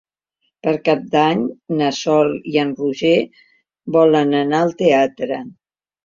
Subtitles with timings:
[0.67, 1.41] Per Cap d'Any
[1.81, 3.11] na Sol i en Roger
[3.97, 5.39] volen anar al teatre.